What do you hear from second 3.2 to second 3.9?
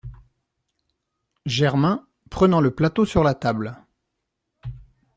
la table.